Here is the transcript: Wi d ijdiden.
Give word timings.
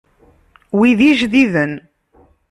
Wi 0.77 0.89
d 0.97 0.99
ijdiden. 1.09 1.73